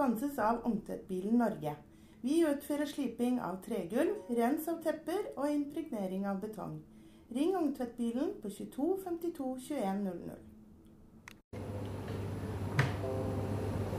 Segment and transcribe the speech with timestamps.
[0.00, 1.74] Sponses av Ungtvettbilen Norge.
[2.24, 6.78] Vi utfører sliping av tregulv, rens av tepper og impregnering av betong.
[7.36, 10.38] Ring Ungtvettbilen på 22 52 21 00.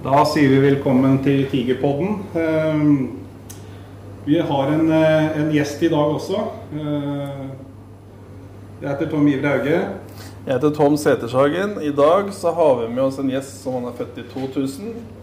[0.01, 2.17] Da sier vi velkommen til Tigerpodden.
[2.33, 2.81] Eh,
[4.25, 6.41] Vi har en, eh, en gjest i dag også.
[6.73, 7.47] Eh,
[8.81, 9.79] Jeg heter Tom Iver Hauge.
[10.47, 11.81] Jeg heter Tom Setershagen.
[11.81, 15.20] I dag så har vi med oss en gjest som han er født i 2000.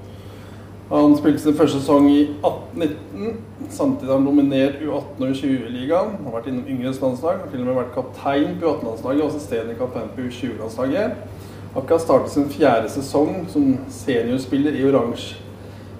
[0.88, 3.34] Han spilte sin første sesong i 1819.
[3.68, 6.14] Samtidig har han nominert U18 og U20-ligaen.
[6.16, 7.42] Han har vært innom yngres landslag.
[7.42, 11.18] Har til og med vært kaptein på U18-landslaget og assisterende kaptein på U20-landslaget.
[11.76, 15.36] Akkurat startet sin fjerde sesong som seniorspiller i oransje.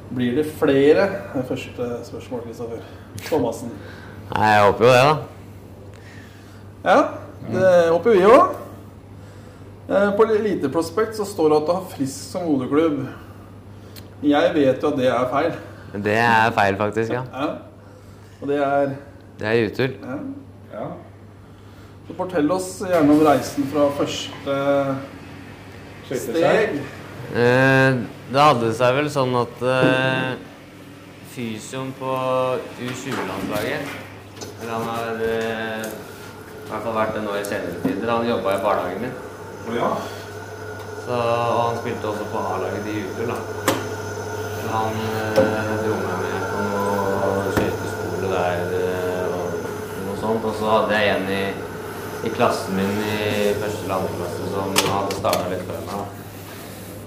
[0.09, 1.05] Blir det flere?
[1.34, 2.81] Det er første spørsmål, Kristoffer.
[3.27, 3.77] Thomassen.
[4.33, 5.15] Nei, jeg håper jo det, da.
[6.89, 6.99] Ja,
[7.53, 8.57] det håper vi òg.
[10.17, 13.03] På Elite Prospect så står det at du har Frisk som moderklubb.
[14.23, 15.53] Jeg vet jo at det er feil.
[16.05, 17.23] Det er feil, faktisk, ja.
[17.33, 17.47] Ja.
[18.41, 18.91] Og det er
[19.39, 19.95] Det er utull.
[20.03, 20.17] ja.
[20.79, 20.87] Ja.
[22.09, 24.55] Så fortell oss gjerne om reisen fra første
[26.09, 26.79] steg.
[27.37, 27.99] Eh,
[28.33, 30.31] det hadde seg vel sånn at eh,
[31.35, 32.13] fysioen på
[32.81, 33.91] U20-landslaget
[34.63, 38.09] Eller han har eh, i hvert fall vært det nå i senere tider.
[38.13, 39.13] Han jobba i barnehagen min.
[39.69, 39.91] Å ja.
[41.05, 43.39] Så, og han spilte også på A-laget i Utul, da.
[44.73, 45.39] Han eh,
[45.83, 49.55] dro meg med på noe skøyteskole der eh, og
[50.07, 50.45] noe sånt.
[50.45, 51.43] Og så hadde jeg en i,
[52.29, 56.21] i klassen min i første eller andre klasse som hadde starta litt før meg.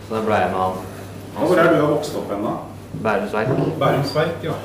[0.08, 0.82] Så da ble jeg med han.
[1.32, 2.56] Også, Hvor er du har vokst opp hen, da?
[3.06, 3.54] Bærums Verk.
[3.80, 4.58] Bærums Verk, ja.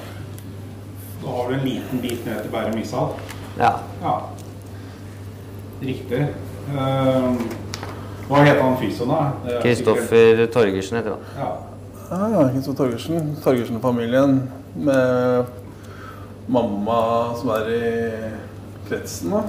[1.21, 3.13] Da har du en liten bit ned til Bærum ishall.
[3.61, 3.71] Ja.
[4.03, 4.17] Ja.
[5.83, 6.25] Riktig.
[6.67, 7.31] Eh,
[8.27, 9.21] hva het han fysioen, da?
[9.47, 11.33] Er Kristoffer Torgersen heter han.
[11.39, 11.55] Ja.
[12.11, 13.37] Ah, Kristoffer Torgersen.
[13.43, 14.43] Torgersen-familien
[14.75, 15.45] med
[16.47, 16.99] mamma
[17.35, 17.89] som er i
[18.87, 19.41] kretsen, da.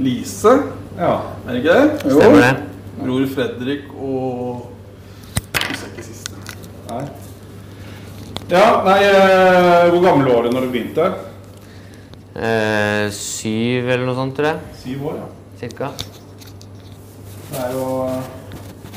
[0.00, 0.54] Lise,
[0.96, 1.10] ja.
[1.44, 2.14] er det ikke det?
[2.14, 2.54] Stemmer det?
[3.02, 4.64] Bror Fredrik og
[5.58, 6.40] Husker ikke siste.
[6.88, 7.02] Nei.
[8.48, 11.10] Ja, nei eh, Hvor gammel var du når du begynte?
[12.32, 14.74] Eh, syv eller noe sånt, tror jeg.
[14.86, 15.28] Syv år, ja.
[15.60, 15.92] Cirka.
[17.52, 17.86] Det er jo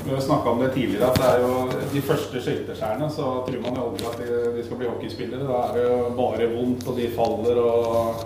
[0.10, 3.60] Vi har snakka om det tidligere, at det er jo de første skøyteskjærene, så tror
[3.62, 5.46] man jo aldri at de, de skal bli hockeyspillere.
[5.46, 8.24] Da er det jo bare vondt, og de faller, og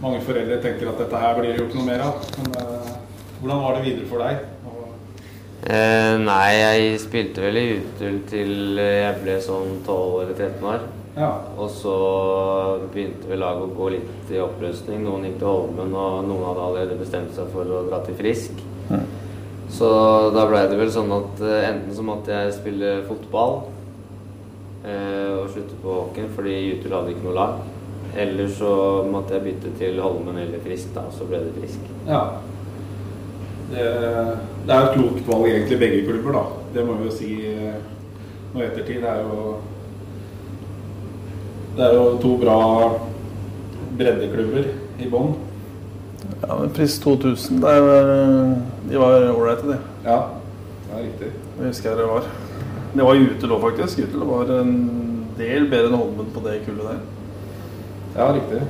[0.00, 2.22] mange foreldre tenker at dette her blir det jo ikke noe mer av.
[2.38, 2.94] Men eh,
[3.42, 4.44] hvordan var det videre for deg?
[4.64, 4.82] Og,
[5.66, 10.84] Eh, nei, jeg spilte vel i Utul til jeg ble sånn 12 eller 13 år.
[11.16, 11.30] ja.
[11.58, 11.94] Og så
[12.92, 15.02] begynte vel laget å gå litt i oppløsning.
[15.02, 18.62] Noen gikk til Holmen, og noen hadde allerede bestemt seg for å dra til Frisk.
[19.72, 19.88] Så
[20.34, 23.56] da ble det vel sånn at eh, enten så måtte jeg spille fotball
[24.86, 27.64] eh, og slutte på hockeyen fordi Utul hadde ikke noe lag.
[28.16, 28.70] Eller så
[29.10, 31.04] måtte jeg bytte til Holmen eller Frisk, da.
[31.12, 31.88] Så ble det Frisk.
[32.08, 32.26] ja.
[33.66, 36.42] Det, det er jo et klokt valg egentlig, begge klubber, da.
[36.76, 37.80] Det må vi jo si eh,
[38.52, 39.00] nå i ettertid.
[39.02, 39.56] Det er jo
[41.76, 42.60] Det er jo to bra
[43.98, 44.70] breddeklubber
[45.02, 45.34] i bånn.
[46.46, 47.86] Ja, men Pris 2000, det er,
[48.90, 49.78] de var ålreite, de.
[50.04, 50.18] Ja,
[50.86, 51.30] det er riktig.
[51.58, 52.28] Det husker jeg det var.
[52.96, 53.98] Det var Jutel òg, faktisk.
[54.04, 54.76] Jutel var en
[55.36, 57.00] del bedre enn Holmen på det kullet der.
[58.16, 58.62] Ja, riktig.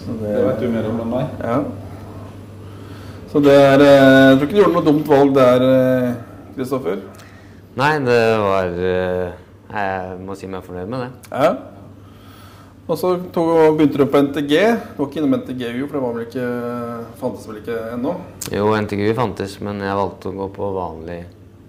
[0.00, 1.26] Så Det vet du mer om enn meg.
[1.44, 1.58] Ja.
[3.30, 6.14] Så det er eh, Jeg tror ikke du gjorde noe dumt valg der, eh,
[6.56, 6.96] Kristoffer.
[7.78, 9.36] Nei, det var eh,
[9.70, 11.10] Jeg må si meg fornøyd med det.
[11.30, 11.52] Ja.
[12.90, 14.54] Og så tog, begynte du på NTG.
[14.96, 16.46] Du var ikke innom NTGU, for det var vel ikke,
[17.20, 18.14] fantes vel ikke ennå.
[18.50, 21.20] Jo, NTGU fantes, men jeg valgte å gå på vanlig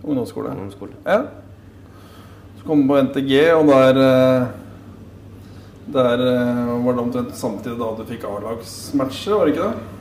[0.02, 0.56] Ungdomsskole.
[0.56, 0.98] ungdomsskole.
[1.06, 1.20] Ja.
[2.58, 4.48] Så kom du på NTG, og der eh,
[5.94, 9.98] Der eh, var det omtrent samtidig da du fikk A-lagsmatcher, var det ikke det?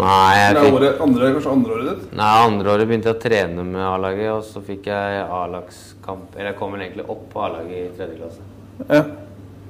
[0.00, 2.04] Nei, jeg fikk, året, andre, kanskje andreåret ditt?
[2.16, 6.58] nei, andreåret begynte jeg å trene med A-laget, og så fikk jeg A-lagskamp Eller jeg
[6.62, 8.46] kom vel egentlig opp på A-laget i tredje klasse.
[8.88, 9.02] Ja.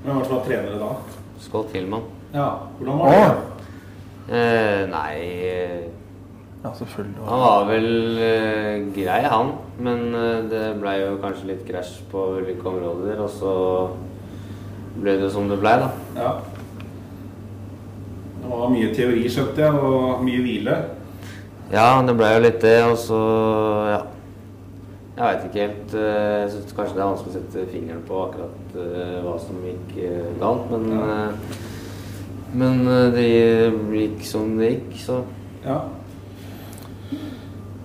[0.02, 0.92] Men hva slags trenere da?
[1.42, 2.06] Skål Tillmann.
[2.34, 3.66] Ja, hvordan var det?
[4.32, 5.92] Eh, nei
[6.62, 7.24] ja, selvfølgelig.
[7.26, 9.48] Han var vel eh, grei, han.
[9.82, 13.54] Men eh, det blei jo kanskje litt krasj på ulike områder, og så
[15.02, 15.88] ble det som det blei, da.
[16.14, 16.32] Ja.
[18.42, 20.78] Det var mye teori, skjønte jeg, og mye hvile.
[21.72, 23.22] Ja, det ble jo litt det, og så
[23.90, 24.02] ja.
[25.16, 25.94] Jeg veit ikke helt.
[25.94, 29.58] eh, Jeg syns kanskje det er vanskelig å sette fingeren på akkurat eh, hva som
[29.66, 31.32] gikk eh, galt, men Ja.
[32.54, 33.22] Men det
[33.96, 35.22] gikk som det gikk, så
[35.64, 35.78] Ja.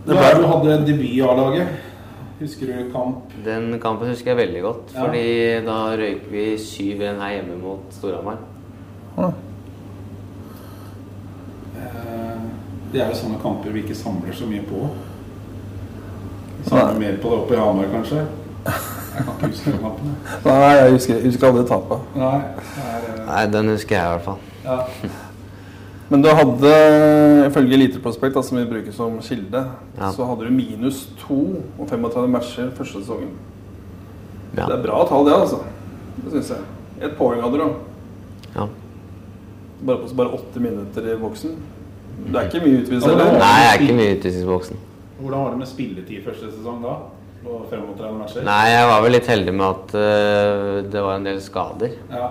[0.08, 1.68] Det var, du hadde debut i A-laget.
[2.40, 3.32] Husker du kamp?
[3.44, 5.06] Den kampen husker jeg veldig godt, Ja.
[5.06, 8.38] fordi da røyk vi 7-1 her hjemme mot Storhamar.
[9.18, 9.34] Eh,
[12.94, 14.88] Det er jo sånne kamper vi ikke samler så mye på.
[16.68, 18.26] Samler mer på det oppe i Hamar, kanskje.
[18.68, 20.16] Jeg kan ikke huske kampene.
[20.26, 20.52] kampen.
[20.52, 22.10] Nei, jeg husker, jeg husker aldri tapet.
[22.16, 24.38] Nei, er eh, Nei, den husker jeg i hvert fall.
[24.66, 25.16] ja.
[26.10, 26.70] Men du hadde,
[27.50, 29.66] ifølge Eliteprospekt, som vi bruker som kilde,
[29.98, 30.12] Ja.
[30.16, 31.40] så hadde du minus 2
[31.80, 33.34] og 35 matcher første sesongen.
[34.56, 34.66] Ja.
[34.66, 35.58] Det er bra tall, det, altså.
[36.24, 36.64] Det syns jeg.
[37.02, 37.74] Et poeng hadde du.
[38.56, 38.68] Ja.
[39.86, 41.58] Bare på bare åtte minutter i boksen.
[42.32, 43.06] Du er ikke mye utvist?
[43.06, 43.36] Eller?
[43.38, 44.80] Nei, jeg er ikke mye utvist i boksen.
[45.20, 46.98] Hvordan var det med spilletid første sesong da?
[47.44, 48.46] På 35 matcher?
[48.46, 51.98] Nei, jeg var vel litt heldig med at uh, det var en del skader.
[52.12, 52.30] Ja.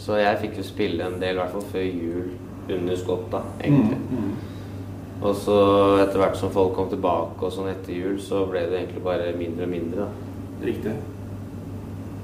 [0.00, 2.30] Så jeg fikk jo spille en del, i hvert fall før jul,
[2.70, 3.98] under skotta, egentlig.
[3.98, 5.20] Mm, mm.
[5.20, 5.56] Og så
[6.00, 9.34] etter hvert som folk kom tilbake og sånn etter jul, så ble det egentlig bare
[9.36, 10.30] mindre og mindre, da.
[10.64, 10.94] Riktig.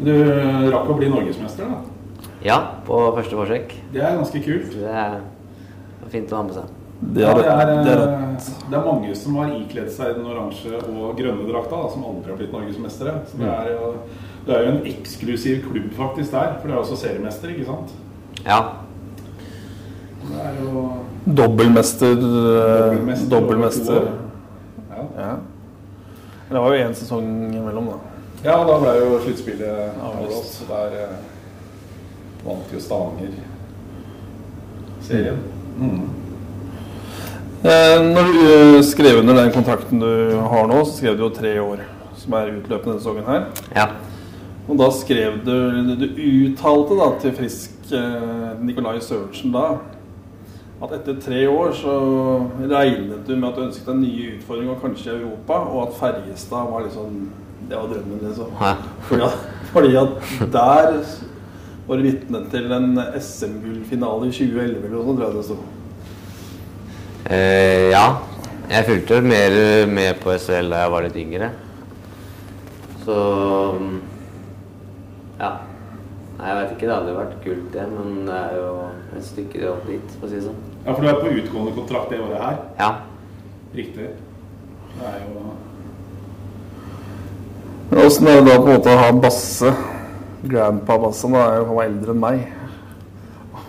[0.06, 0.12] Du
[0.73, 2.31] rakk å bli norgesmester, da.
[2.47, 2.56] Ja,
[2.87, 3.76] på første forsøk.
[3.93, 4.73] Det er ganske kult.
[4.76, 5.20] Det er
[6.12, 6.85] fint å ha med seg.
[7.00, 8.22] Det Ja, er, det, er, det er eh,
[8.70, 12.32] det er mange som har ikledd seg den oransje og grønne drakta, da, som aldri
[12.32, 13.12] har blitt norgesmestere.
[13.31, 13.90] Så det er, jo,
[14.46, 17.93] det er jo en eksklusiv klubb faktisk der, for det er også seriemester, ikke sant?
[18.46, 18.60] Ja.
[20.26, 20.87] Det er jo
[21.37, 22.14] Dobbelmester.
[22.16, 23.31] Dobbelmester.
[23.31, 24.00] dobbelmester.
[24.00, 24.10] År.
[24.96, 25.04] ja.
[25.26, 25.32] Ja.
[26.50, 27.96] Det var jo én sesong imellom, da.
[28.44, 30.04] ja, da ble jo sluttspillet Avlyst.
[30.06, 30.60] avblåst.
[30.69, 31.16] Der eh,
[32.46, 33.32] vant jo Stavanger
[35.02, 35.40] serien.
[35.78, 36.06] Mm.
[37.64, 41.32] Eh, når du eh, skrev under den kontrakten du har nå, så skrev du jo
[41.32, 41.81] tre år,
[42.20, 43.47] som er utløpende denne sesongen her.
[43.75, 43.87] Ja.
[44.67, 45.55] Og da skrev du
[45.97, 49.76] Du uttalte da til Frisk eh, Nikolai Sørensen da
[50.82, 51.93] at etter tre år så
[52.69, 55.94] regnet du med at du ønsket deg nye utfordringer, og kanskje i Europa, og at
[55.97, 57.14] Ferjestad var liksom
[57.67, 58.50] Det var drømmen, liksom.
[58.61, 58.75] Ja.
[59.08, 59.38] Fordi at,
[59.73, 61.00] fordi at der
[61.87, 65.56] var du vitne til en SM-gullfinale i 2011 eller noe sånt, tror jeg det sto.
[67.31, 68.06] Eh, ja.
[68.70, 69.55] Jeg fulgte mer
[69.87, 71.50] med på SL da jeg var litt yngre.
[73.06, 73.17] Så
[73.78, 73.96] mm,
[75.40, 75.50] Ja.
[76.37, 76.87] Nei, jeg vet ikke.
[76.87, 77.84] Det hadde vært kult, det.
[77.93, 78.73] Men det er jo
[79.17, 80.58] et stykke opp dit, for å si det sånn.
[80.84, 82.58] Ja, for du er på utgående kontrakt det året her.
[82.78, 82.90] Ja.
[83.76, 84.11] Riktig.
[84.96, 85.46] Det er jo
[88.02, 89.70] Åssen er det da på en måte å ha Basse,
[90.50, 92.38] grandpa Basse, han er jo han eldre enn meg.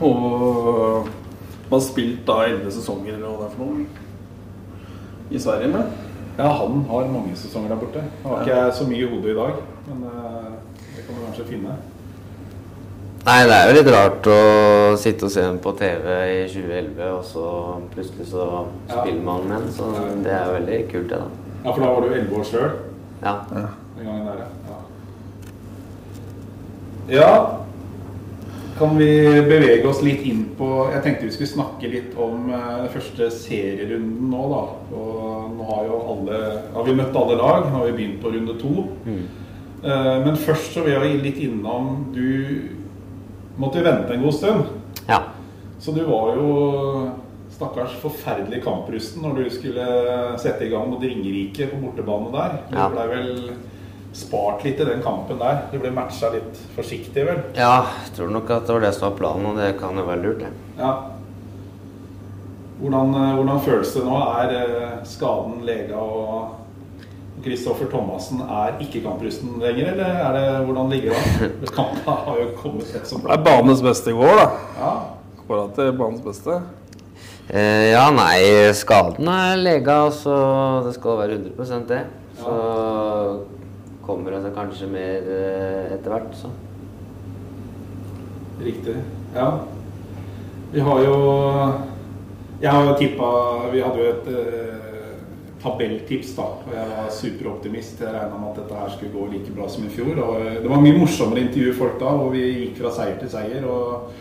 [0.03, 1.07] Og
[1.69, 3.85] man har spilt da elleve sesonger eller hva det er for noe
[5.31, 5.83] i Sverige med.
[6.37, 8.03] Ja, han har mange sesonger der borte.
[8.23, 9.53] Han har ikke jeg så mye i hodet i dag,
[9.89, 10.49] men eh,
[10.95, 11.75] det kan du kanskje finne.
[13.27, 14.37] Nei, det er jo litt rart å
[15.01, 17.47] sitte og se den på TV i 2011, og så
[17.91, 18.45] plutselig så
[18.87, 19.65] spiller man den.
[19.75, 19.89] Så
[20.23, 21.27] det er jo veldig kult, det, da.
[21.65, 22.69] Ja, for da var du 11 år sjøl
[23.25, 23.33] Ja.
[23.51, 24.77] den gangen der, ja.
[27.09, 27.27] Ja,
[28.79, 29.07] kan vi
[29.49, 33.29] bevege oss litt inn på Jeg tenkte vi skulle snakke litt om eh, den første
[33.33, 34.63] serierunden nå, da.
[34.97, 36.39] Og nå har jo alle
[36.75, 37.67] Har vi møtt alle lag?
[37.69, 38.87] Nå har vi begynt på runde to.
[39.05, 39.25] Mm.
[40.25, 42.23] Men først så vil jeg litt innom Du
[43.61, 44.63] måtte jo vente en god stund.
[45.07, 45.21] ja.
[45.79, 46.47] Så du var jo
[47.53, 49.83] stakkars forferdelig kamprusten når du skulle
[50.41, 52.55] sette i gang mot Ringerike på bortebane der.
[52.71, 52.87] Du Ja.
[52.89, 53.51] ble vel
[54.17, 55.65] spart litt i den kampen der.
[55.71, 57.43] De ble matcha litt forsiktig, vel?
[57.57, 60.05] Ja, jeg tror nok at det var det som var planen, og det kan jo
[60.07, 60.51] være lurt, det.
[60.79, 60.93] Ja.
[62.77, 64.21] Hvordan, eh, hvordan føles det nå?
[64.37, 66.55] Er eh, skaden lega og
[67.45, 71.53] Kristoffer Thomassen er ikke kamprusten lenger, eller er det hvordan ligger det an?
[71.77, 74.47] Kampen har jo kommet rett som Det er banens beste i går, da.
[74.81, 74.93] Ja.
[75.37, 76.57] Akkurat til banens beste.
[77.47, 78.41] Eh, ja, nei,
[78.75, 80.37] skaden er lega, så
[80.87, 82.01] det skal være 100 det.
[82.41, 82.57] Så
[84.07, 86.51] kommer seg kanskje mer eh, etter hvert, så.
[88.63, 88.95] Riktig.
[89.35, 89.51] Ja.
[90.71, 91.17] Vi har jo
[92.59, 93.27] Jeg har jo tippa
[93.71, 94.87] Vi hadde jo et eh,
[95.61, 96.47] tabelltips, da.
[96.65, 98.01] Og jeg var superoptimist.
[98.01, 100.15] Jeg regna med at dette her skulle gå like bra som i fjor.
[100.15, 103.67] Og eh, det var mye morsommere intervjufolk da, hvor vi gikk fra seier til seier.
[103.67, 104.13] Og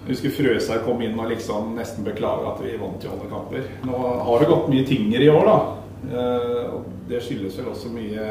[0.00, 3.66] jeg husker Frøsær kom inn og liksom nesten beklaga at vi vant i alle kamper.
[3.86, 5.58] Nå har det gått mye tyngre i år, da.
[6.10, 6.78] Eh,
[7.10, 8.28] det skyldes vel også mye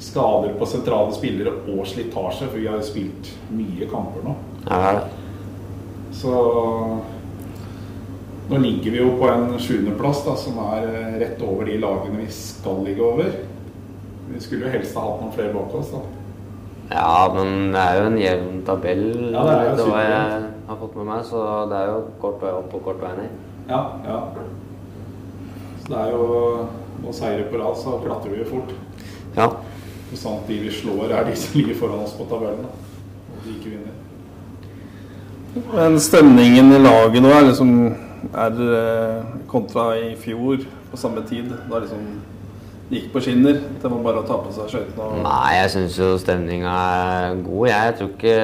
[0.00, 4.36] skader på sentrale spillere og slitasje, for vi har jo spilt mye kamper nå.
[4.68, 4.94] Ja.
[6.16, 6.32] Så
[8.50, 12.30] nå ligger vi jo på en sjuendeplass, som er eh, rett over de lagene vi
[12.34, 13.28] skal ligge over.
[14.30, 16.00] Vi skulle jo helst ha hatt noen flere bak oss, da.
[16.90, 20.80] Ja, men det er jo en jevn tabell, Ja, det er jo hva jeg har
[20.80, 23.36] fått med meg, så det er jo kort vei opp og kort vei ned.
[23.70, 24.18] Ja, ja.
[25.84, 26.24] Så det er jo
[27.00, 28.74] og seire på rad, så klatrer vi jo fort.
[30.10, 32.66] Hvis sant de vi slår, er de som ligger foran oss på tabellen.
[32.66, 33.94] Og de ikke vinner.
[35.74, 37.70] Men stemningen i laget nå er liksom
[38.30, 41.54] er eh, kontra i fjor på samme tid.
[41.70, 42.04] Da liksom
[42.90, 43.58] det gikk på skinner.
[43.82, 47.42] Det var bare å ta på seg skøytene og Nei, jeg syns jo stemninga er
[47.46, 47.66] god.
[47.70, 48.38] Jeg tror ikke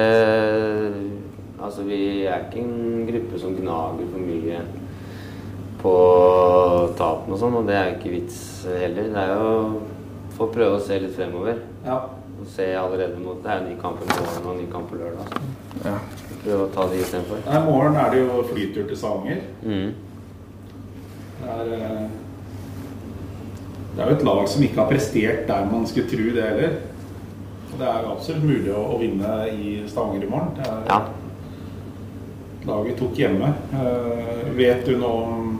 [1.57, 1.97] Altså, vi
[2.29, 4.59] er ikke en gruppe som gnager for mye
[5.81, 5.93] på
[6.99, 8.37] tapene og sånn, og det er jo ikke vits
[8.69, 9.09] heller.
[9.11, 9.81] Det er jo
[10.37, 11.61] få prøve å se litt fremover.
[11.85, 11.99] Ja.
[12.37, 15.31] Og se allerede mot Det er ny kamp i morgen og ny kamp på lørdag.
[15.81, 15.95] Så ja.
[16.43, 17.41] prøve å ta de istedenfor.
[17.41, 19.41] I morgen er det jo flytur til Stavanger.
[19.63, 19.95] Mm.
[21.37, 22.03] Det er, eh,
[23.95, 26.77] det er jo et lag som ikke har prestert der man skulle tro det heller.
[27.77, 30.53] Det er jo absolutt mulig å, å vinne i Stavanger i morgen.
[30.57, 31.05] Det er, Ja.
[32.67, 33.53] Laget tok hjemme.
[33.71, 35.51] Uh, vet du noe om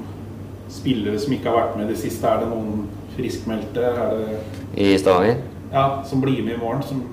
[0.68, 2.28] spillere som ikke har vært med i det siste?
[2.28, 2.82] Er det noen
[3.18, 4.40] friskmeldte er det,
[4.78, 5.42] I Stavanger?
[5.74, 6.84] ja, som blir med i morgen?
[6.86, 7.04] Som,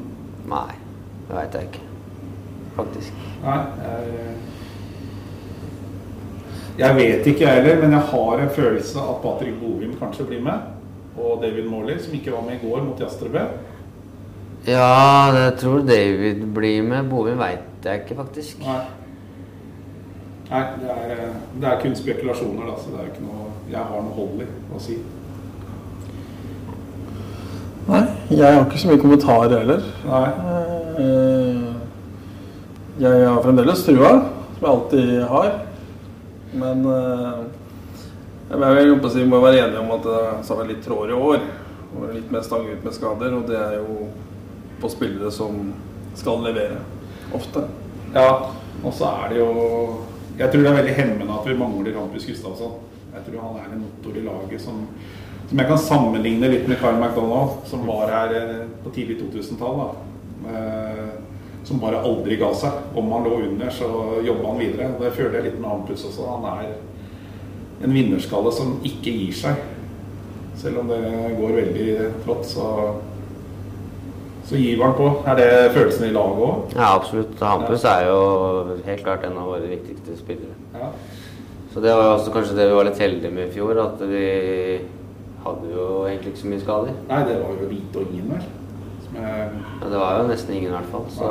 [0.48, 0.74] Nei,
[1.28, 1.84] det veit jeg ikke.
[2.76, 3.12] Faktisk.
[3.44, 4.34] nei, jeg,
[6.78, 10.42] jeg vet ikke jeg heller, men jeg har en følelse at Patrick Bovim kanskje blir
[10.42, 10.70] med.
[11.14, 13.44] Og David Morley, som ikke var med i går mot Jastrebø.
[14.66, 17.08] Ja, jeg tror David blir med.
[17.10, 18.58] Bovim veit jeg ikke, faktisk.
[18.66, 18.80] Nei.
[20.50, 21.22] Nei, det er,
[21.60, 24.48] det er kun spekulasjoner, da, så det er ikke noe jeg har noe hold i
[24.76, 24.98] å si.
[27.88, 29.84] Nei, jeg har ikke så mye kommentarer heller.
[30.08, 30.28] Nei.
[30.98, 31.70] Eh,
[33.00, 34.10] Jeg har fremdeles trua,
[34.54, 35.48] som jeg alltid har.
[36.54, 37.40] Men eh,
[38.50, 40.84] jeg vil jo på å si, må være enig om at det har vært litt
[40.86, 41.42] tråere år.
[41.94, 44.08] Og litt mer stang ut med skader, og det er jo
[44.82, 45.72] på spillere som
[46.18, 46.78] skal levere.
[47.34, 47.64] Ofte.
[48.14, 48.28] Ja,
[48.84, 49.50] og så er det jo
[50.38, 52.72] Jeg tror det er veldig hemmende at vi mangler Hampus Gustavsson.
[53.14, 54.80] Jeg tror han er en motor i laget som,
[55.54, 59.84] som jeg kan sammenligne litt med Kyle McDonald, som var her eh, på tidlig 2000-tall.
[60.50, 61.12] Eh,
[61.64, 62.72] Som bare aldri ga seg.
[62.98, 63.86] Om han lå under, så
[64.26, 64.88] jobba han videre.
[64.98, 66.26] Det føler jeg litt med Hampus også.
[66.28, 66.74] Han er
[67.86, 69.62] en vinnerskalle som ikke gir seg.
[70.60, 70.98] Selv om det
[71.38, 71.86] går veldig
[72.26, 72.66] trått, så,
[74.50, 75.06] så gir han på.
[75.24, 76.74] Er det følelsen i laget òg?
[76.74, 77.38] Ja, absolutt.
[77.40, 78.18] Hampus er jo
[78.90, 80.58] helt klart en av våre viktigste spillere.
[80.76, 80.90] Ja.
[81.72, 84.26] Så det var også kanskje det vi var litt heldige med i fjor, at vi
[85.44, 86.96] hadde jo egentlig ikke så mye skader.
[87.10, 88.46] Nei, det var jo lite og ingen, vel.
[89.04, 89.46] Som jeg,
[89.82, 91.06] Ja, det var jo nesten ingen i hvert fall.
[91.12, 91.30] Så,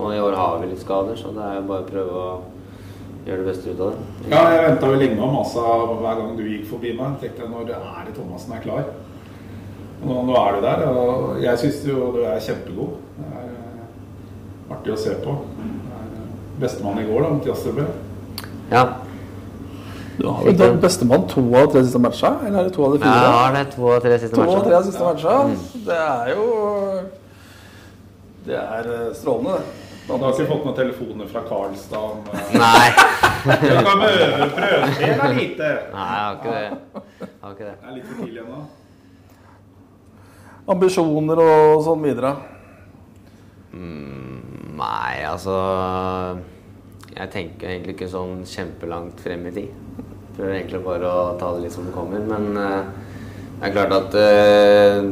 [0.00, 2.30] og i år har vi litt skader, så det er jo bare å prøve å
[3.26, 4.30] gjøre det beste ut av det.
[4.32, 5.64] ja, jeg venta jo lenge og masa
[6.00, 7.18] hver gang du gikk forbi meg.
[7.20, 8.88] Tenkte jeg, når er det Thomassen er klar?
[10.00, 12.94] Nå, nå er du der, og jeg syns jo du er kjempegod.
[13.18, 15.34] Det er eh, artig å se på.
[15.60, 16.22] Eh,
[16.62, 17.84] Bestemann i går, da, mot Jastreby.
[18.70, 18.86] Ja,
[20.20, 22.34] Du har vel vært bestemann to av tre siste matcha?
[22.44, 23.20] Eller er det to av de fire?
[23.24, 25.36] Ja, det to av tre siste To av tre siste matcha.
[25.86, 26.48] Det er jo
[28.44, 29.86] Det er eh, strålende, det.
[30.10, 32.90] Du har ikke fått noen telefoner fra Karlstad om eh, Nei.
[33.40, 35.68] Du kan øve, prøvetrene lite.
[35.94, 36.64] Nei, jeg har ikke det.
[37.20, 37.74] Jeg har ikke det.
[37.80, 38.60] Det er litt for tidlig ennå.
[40.74, 42.34] Ambisjoner og sånn videre.
[43.72, 45.56] Mm, nei, altså
[47.10, 50.04] Jeg tenker egentlig ikke sånn kjempelangt frem i tid.
[50.36, 52.22] Prøver egentlig bare å ta det litt som det kommer.
[52.24, 53.08] Men eh,
[53.60, 55.10] det er klart at uh,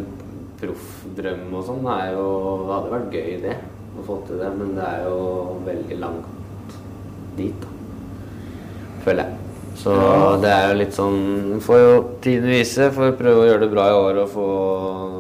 [0.61, 2.29] proffdrøm og sånn er jo
[2.63, 3.57] Det hadde vært gøy, det.
[3.99, 4.53] Å få til det.
[4.61, 5.19] Men det er jo
[5.67, 6.79] veldig langt
[7.37, 7.75] dit, da.
[9.05, 9.45] Føler jeg.
[9.79, 9.93] Så
[10.43, 12.89] det er jo litt sånn Får jo tiden vise.
[12.95, 15.19] Får prøve å gjøre det bra i år og få eh,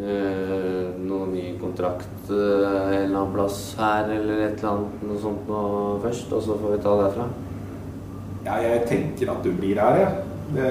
[0.00, 5.48] noen ny kontrakt eh, en eller annen plass her eller et eller annet noe sånt
[5.50, 5.60] nå
[6.04, 7.26] først, og så får vi ta det derfra.
[8.46, 10.26] Ja, jeg tenker at du blir her, jeg.
[10.56, 10.70] Det,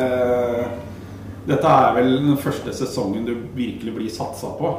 [1.50, 4.74] dette er vel den første sesongen du virkelig blir satsa på.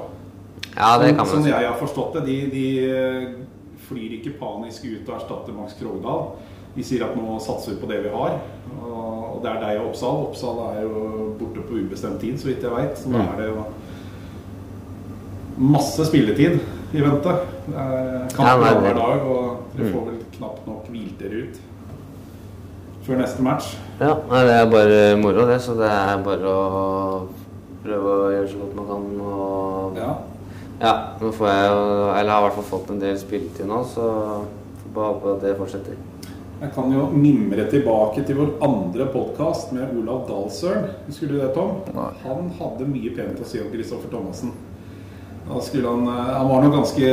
[0.77, 1.51] Ja, det kan man Sånn si.
[1.55, 2.25] jeg har forstått det.
[2.27, 6.29] De, de flyr ikke panisk ut og erstatter Max Krogdal.
[6.77, 8.37] De sier at nå satser vi på det vi har.
[8.79, 10.21] Og, det er deg og Oppsal.
[10.29, 11.01] Oppsal er jo
[11.41, 12.99] borte på ubestemt tid, så vidt jeg veit.
[13.01, 13.31] Så da Mm.
[13.33, 13.65] er det jo
[15.61, 16.61] masse spilletid
[16.97, 17.35] i vente.
[17.71, 19.93] Er Ja, hver dag, og dere Mm.
[19.93, 21.61] får vel knapt nok hvilt dere ut
[23.07, 23.77] før neste match.
[24.01, 25.61] Ja, nei, det er bare moro, det.
[25.61, 27.29] Så det er bare å
[27.85, 29.21] prøve å gjøre så godt man kan.
[29.21, 30.15] Og Ja.
[30.81, 33.85] ja, nå får jeg jo Eller har i hvert fall fått en del spilletid nå,
[33.85, 34.45] så
[34.81, 35.97] får bare håpe at det fortsetter.
[36.61, 40.91] Jeg kan jo mimre tilbake til vår andre podkast med Olav Dahlsøren.
[41.07, 41.71] Husker du det, Tom?
[41.95, 42.11] Nei.
[42.25, 44.53] Han hadde mye pent å si om Kristoffer Thomassen.
[45.49, 47.13] Da skulle han, eh, han var nok ganske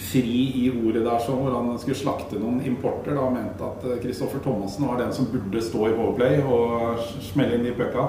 [0.00, 3.14] fri i ordet der, så hvor han skulle slakte noen importer.
[3.16, 7.66] Da, mente at Kristoffer Thomassen var den som burde stå i Powerplay og smelle inn
[7.68, 8.06] de pucka.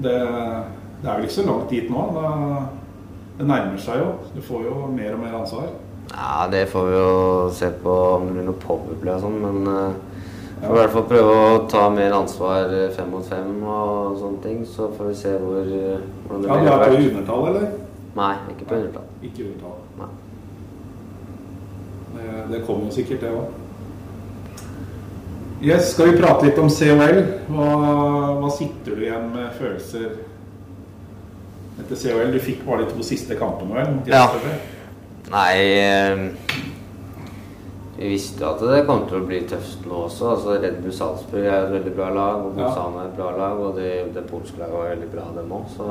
[0.00, 0.16] Det,
[1.02, 2.06] det er vel ikke så langt dit nå.
[2.16, 2.30] Da,
[3.40, 4.10] det nærmer seg jo.
[4.34, 5.70] Du får jo mer og mer ansvar.
[6.10, 9.68] Ja, det får vi jo se på om det blir noe powerplay og sånn, men
[9.68, 10.09] uh,
[10.68, 14.42] får i hvert fall prøve å ta mer ansvar eh, fem mot fem og sånne
[14.44, 14.58] ting.
[14.68, 16.66] Så får vi se hvor, uh, hvordan det Ja, blir.
[16.66, 17.70] Du er på undertall, eller?
[18.18, 19.08] Nei, ikke på undertall.
[19.22, 19.80] Ikke undertall.
[20.02, 20.10] Nei.
[22.14, 23.58] Det, det kommer jo sikkert, det òg.
[25.60, 27.18] Yes, skal vi prate litt om COL?
[27.52, 27.72] Hva,
[28.40, 30.06] hva sitter du igjen med følelser
[31.82, 32.30] etter COL?
[32.32, 33.98] Du fikk bare de to siste kampene, vel?
[34.08, 34.24] Ja.
[35.30, 36.22] Nei eh,
[38.00, 40.30] Vi visste at det kom til å bli tøft nå også.
[40.34, 42.70] altså Red Bull Salzburg er et veldig bra lag, og Ja.
[42.72, 43.58] Er et bra lag.
[43.60, 45.66] Og det, det polske laget var veldig bra, dem òg.
[45.76, 45.88] Så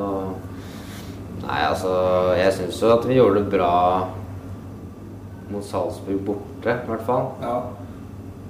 [1.39, 1.91] Nei, altså
[2.35, 4.07] Jeg syns jo at vi gjorde det bra
[5.49, 7.29] mot Salzburg borte, i hvert fall.
[7.41, 7.61] Ja.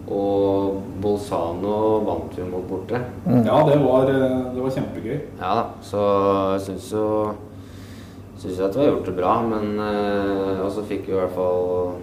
[0.09, 2.97] Og Bolzano vant vi mot borte.
[3.27, 5.19] ja, det var, eh, det var kjempegøy.
[5.39, 6.05] Ja da, så
[6.55, 7.05] jeg syns jo
[8.39, 11.19] Syns jo at vi har gjort det bra, men eh, Og så fikk vi i
[11.19, 11.99] hvert fall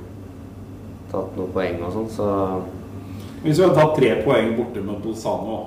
[1.12, 2.28] tatt noen poeng og sånn, så
[3.42, 5.58] Hvis vi hadde tatt tre poeng borte med Bolzano,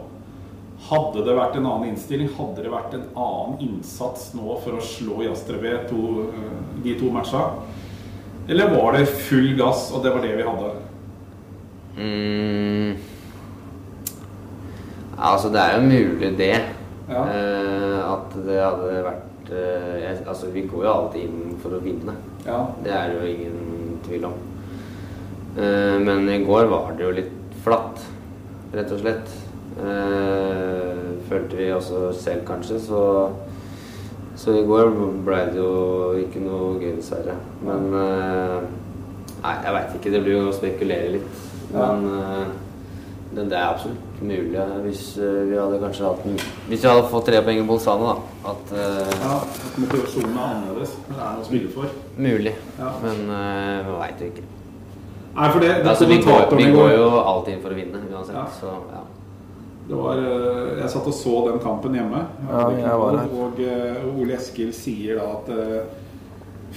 [0.90, 2.30] hadde det vært en annen innstilling?
[2.38, 7.12] Hadde det vært en annen innsats nå for å slå Jastrebe to, eh, de to
[7.14, 7.46] matcha?
[8.50, 10.72] Eller var det full gass, og det var det vi hadde?
[12.00, 12.98] mm,
[15.20, 16.54] Altså, det er jo mulig, det.
[17.10, 17.24] Ja.
[17.26, 22.16] Eh, at det hadde vært eh, Altså, vi går jo alltid inn for å vinne.
[22.46, 22.62] Ja.
[22.84, 24.38] Det er det jo ingen tvil om.
[25.58, 28.02] Eh, men i går var det jo litt flatt,
[28.74, 29.32] rett og slett.
[29.80, 33.04] Eh, følte vi også selv, kanskje, så
[34.40, 34.94] Så i går
[35.26, 37.34] ble det jo ikke noe gøy, dessverre.
[37.60, 38.62] Men eh,
[39.40, 40.12] Nei, jeg veit ikke.
[40.14, 41.42] Det blir jo å spekulere litt.
[41.74, 42.06] Men
[43.36, 47.28] det, det er absolutt mulig hvis vi hadde kanskje hatt en Hvis vi hadde fått
[47.30, 48.52] tre poeng i Bolzano, da.
[48.52, 49.34] At ja.
[49.38, 50.96] At motivasjonen er annerledes.
[51.08, 52.00] Det er å spille for.
[52.20, 52.56] Mulig.
[52.80, 52.94] Ja.
[53.04, 54.48] Men man veit jo ikke.
[55.36, 58.02] Nei, for det, det Altså, vi, går, vi går jo alltid inn for å vinne
[58.12, 58.46] uansett, Ja.
[58.60, 59.04] så ja.
[59.90, 62.20] Det var, eh, jeg satt og så den kampen hjemme.
[62.50, 63.32] Ja, jeg var her.
[63.34, 65.82] Og eh, Ole Eskil sier da at eh,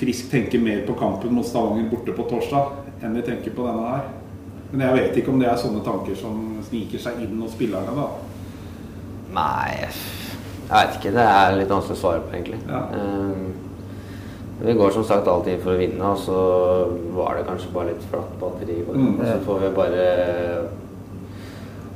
[0.01, 3.91] Frisk tenker mer på kampen mot Stavanger borte på torsdag enn de tenker på denne
[3.91, 4.07] her.
[4.73, 7.93] Men jeg vet ikke om det er sånne tanker som sniker seg inn hos spillerne.
[7.93, 8.07] da.
[9.37, 9.93] Nei, jeg
[10.71, 11.13] veit ikke.
[11.13, 12.63] Det er litt vanskelig å svare på, egentlig.
[12.71, 12.81] Ja.
[12.97, 13.62] Eh,
[14.63, 16.39] vi går som sagt alltid inn for å vinne, og så
[17.17, 18.95] var det kanskje bare litt flatt batteri i går.
[19.01, 19.13] Mm.
[19.19, 20.07] Og så får vi bare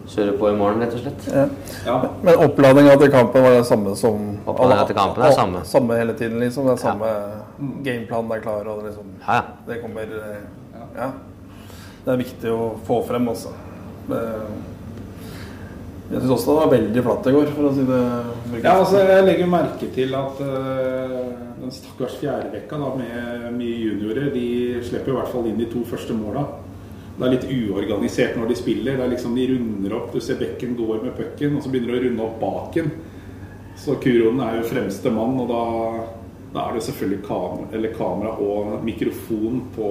[0.07, 1.27] kjøre på i morgen, rett og slett.
[1.35, 1.45] Ja.
[1.87, 1.97] Ja.
[2.27, 5.63] Men oppladninga til kampen var det samme som Oppladninga til kampen er samme.
[5.67, 6.67] Samme hele tiden, liksom.
[6.67, 6.91] Det er Ja.
[6.91, 7.13] samme
[7.85, 9.43] gameplanen er klar, og det liksom Ja, ja.
[9.67, 10.43] Det kommer eh,
[10.97, 11.11] Ja.
[12.05, 13.49] Det er viktig å få frem, altså.
[16.07, 18.03] Jeg syns også det var veldig flatt i går, for å si det
[18.63, 21.17] Ja, altså Jeg legger merke til at uh,
[21.59, 24.47] den stakkars fjerderekka med mye juniorer, de
[24.87, 26.45] slipper i hvert fall inn de to første måla.
[27.17, 28.99] Det er litt uorganisert når de spiller.
[28.99, 30.11] Det er liksom De runder opp.
[30.13, 32.91] Du ser bekken går med pucken, og så begynner de å runde opp baken.
[33.81, 35.63] Så Kuronen er jo fremste mann, og da,
[36.53, 39.91] da er det selvfølgelig kamera, eller kamera og mikrofon på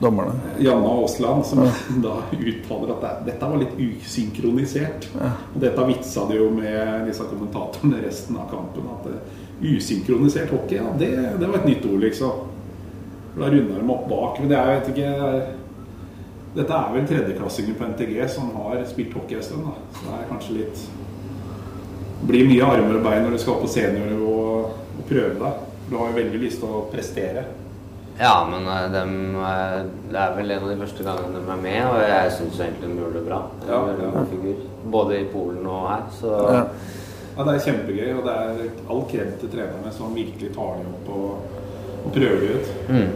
[0.00, 0.32] dommerne.
[0.58, 1.62] Janne Aasland som
[2.04, 5.08] da uttaler at det, dette var litt usynkronisert.
[5.54, 8.88] Og dette vitsa de jo med disse kommentatorene resten av kampen.
[8.96, 9.20] At det,
[9.64, 12.50] usynkronisert hockey, ja, det, det var et nytt ord, liksom.
[13.34, 14.40] Da runder de opp bak.
[14.40, 15.12] Men det er, vet ikke
[16.54, 19.66] Dette er vel tredjeklassinger på NTG som har spilt hockey en stund.
[19.66, 19.96] da.
[19.96, 20.84] Så det er kanskje litt
[22.24, 25.64] blir mye armer og bein når du skal på seniornivå og, og prøve deg.
[25.90, 27.42] Du har jo veldig lyst til å prestere.
[28.18, 29.78] Ja, men eh, dem, eh,
[30.10, 32.90] det er vel en av de første gangene de er med, og jeg syns egentlig
[32.92, 33.40] de gjorde det bra.
[33.64, 34.24] Det Ja, ja.
[34.30, 34.60] figur.
[34.92, 36.62] Både i Polen og her, så Ja.
[37.36, 40.86] Ja, Det er kjempegøy, og det er all kred til trenerne som virkelig tar det
[40.92, 41.38] opp og,
[42.04, 42.68] og prøver det ut.
[42.88, 43.08] mm.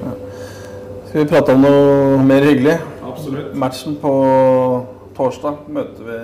[1.08, 2.80] Skal vi prate om noe mer hyggelig?
[3.06, 3.54] Absolutt.
[3.56, 4.11] Matchen på
[5.16, 6.18] torsdag møter vi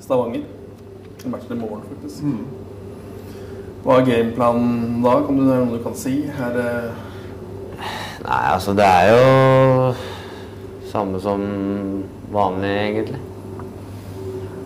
[0.00, 0.42] Stavanger.
[1.26, 2.22] Matchen i morgen, faktisk.
[2.22, 2.44] Mm.
[3.84, 5.14] Hva er gameplanen da?
[5.26, 6.24] Kan du, noe du kan si?
[6.26, 6.68] Er det
[8.24, 9.94] Nei, altså det er jo
[10.88, 11.40] samme som
[12.32, 13.18] vanlig, egentlig.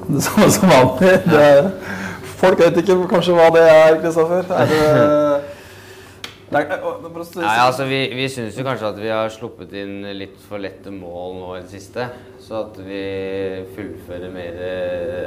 [0.09, 1.17] det samme som vanlig?
[1.25, 1.71] Det er,
[2.39, 4.47] folk vet ikke kanskje hva det er, Kristoffer.
[4.55, 4.83] Er det,
[6.53, 6.87] det er,
[7.43, 10.95] Nei, altså Vi, vi syns jo kanskje at vi har sluppet inn litt for lette
[10.95, 12.07] mål nå i det siste.
[12.39, 13.03] Så at vi
[13.75, 14.63] fullfører mer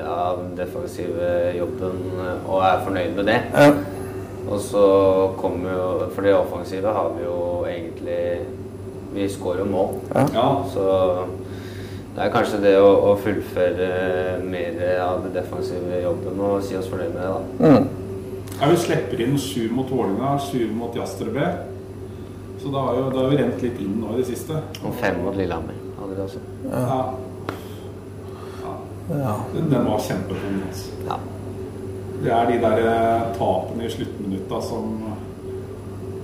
[0.07, 1.99] av den defensive jobben
[2.47, 3.41] og er fornøyd med det.
[3.51, 4.00] Ja.
[4.49, 4.83] Og så
[5.37, 8.21] kommer jo For det offensive har vi jo egentlig
[9.13, 9.95] Vi skårer jo mål.
[10.33, 10.85] Ja, Så
[12.15, 13.89] Det er kanskje det å, å fullføre
[14.43, 17.69] mer av det defensive jobben og si oss fornøyd med det, da.
[17.69, 17.85] Mm.
[18.57, 21.45] Ja, vi slipper inn sju mot Vålerenga, sju mot Jastreby.
[22.59, 24.59] Så da har, jo, da har vi rent litt inn nå i det siste.
[24.83, 26.43] Og fem mot Lillehammer hadde det også.
[26.67, 26.81] Ja.
[28.59, 28.75] Ja.
[29.15, 29.37] Ja.
[29.55, 30.59] Den, den var kjempetung.
[30.67, 30.99] Altså.
[31.07, 31.17] Ja.
[32.21, 34.97] Det er de der eh, tapene i sluttminutta som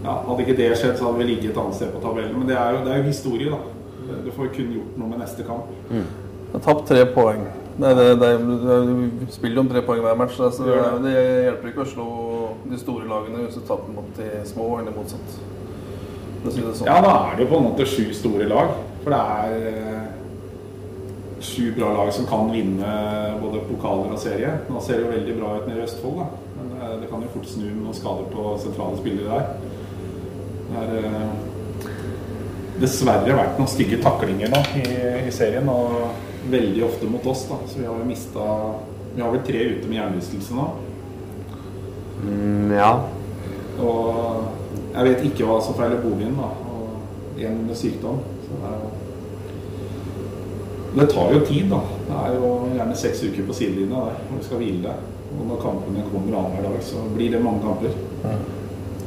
[0.04, 2.36] ja, Hadde ikke det skjedd, så hadde vi ligget et annet sted på tabellen.
[2.38, 4.18] Men det er jo, det er jo historie, da.
[4.24, 5.72] Du får kun gjort noe med neste kamp.
[5.90, 7.42] Du har tapt tre poeng.
[7.78, 10.38] Det, det, det, du spiller jo om tre poeng hver match.
[10.38, 12.08] Så det, det hjelper ikke å slå
[12.72, 15.38] de store lagene hvis du taper mot de små, eller motsatt.
[16.48, 16.88] Si sånn.
[16.88, 18.78] Ja, da er det jo på en måte sju store lag.
[19.04, 20.06] For det er eh,
[21.40, 22.92] sju bra lag som kan vinne
[23.42, 24.54] både pokaler og serie.
[24.70, 26.54] Nå ser det jo veldig bra ut nede i Østfold, da.
[26.58, 29.76] Men det, det kan jo fort snu med noen skader på sentrale spillere der.
[30.68, 31.94] Det har eh,
[32.82, 34.88] dessverre vært noen stygge taklinger da, i,
[35.28, 37.46] i serien, og veldig ofte mot oss.
[37.50, 37.62] da.
[37.68, 38.50] Så vi har jo mista
[39.18, 40.66] Vi har vel tre ute med hjernerystelse nå.
[42.22, 42.92] Mm, ja.
[43.82, 44.44] Og
[44.94, 46.52] jeg vet ikke hva som feiler boligen, da.
[46.70, 48.20] Og en med sykdom.
[48.46, 48.87] Så det, er jo...
[51.00, 51.80] det tar jo tid, da.
[52.08, 55.08] Det er jo gjerne seks uker på sidelinja der hvor du skal hvile deg.
[55.38, 57.98] Og når kampene kommer annenhver dag, så blir det mange kamper.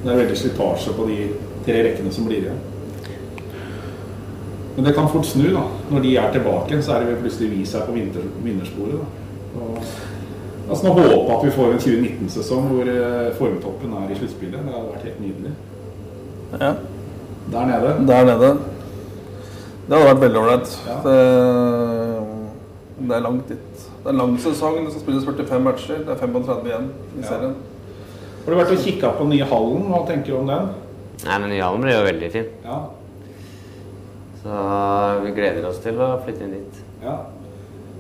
[0.01, 1.17] Det er veldig slitasje på de
[1.67, 2.61] tre rekkene som blir igjen.
[4.77, 5.65] Men det kan fort snu, da.
[5.91, 9.01] Når de er tilbake, så er det plutselig vi er på vinter, vinnersporet.
[9.01, 9.61] da.
[9.61, 9.83] Og
[10.71, 14.61] Altså nå håpe at vi får en 2019-sesong hvor eh, formtoppen er i sluttspillet.
[14.63, 15.55] Det hadde vært helt nydelig.
[16.61, 16.69] Ja,
[17.51, 17.95] Der nede.
[18.07, 18.51] der nede.
[19.91, 20.75] Det hadde vært veldig ålreit.
[20.87, 20.97] Ja.
[21.03, 21.15] Det,
[23.09, 23.81] det er langt dit.
[24.05, 24.77] Det er lang sesong.
[24.87, 26.05] Det skal spilles 45 matcher.
[26.07, 26.87] Det er 35 igjen
[27.19, 27.27] i Ja.
[27.27, 27.57] serien.
[28.45, 29.83] Har du vært og kikka på den nye hallen?
[29.91, 30.71] Hva tenker du om den?
[31.27, 32.47] Nei, men Nyhallen blir jo veldig fin.
[32.65, 32.79] Ja.
[34.41, 34.61] Så
[35.25, 36.81] vi gleder oss til å flytte inn dit.
[37.05, 37.19] ja.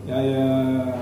[0.09, 0.95] Jeg eh,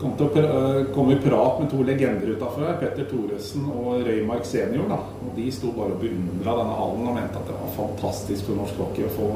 [0.00, 2.78] kom, til å eh, kom i prat med to legender utafor her.
[2.80, 4.88] Petter Thoresen og Røymark senior.
[4.90, 4.98] da.
[5.20, 8.60] Og De sto bare og beundra denne hallen og mente at det var fantastisk for
[8.60, 9.30] norsk hockey å få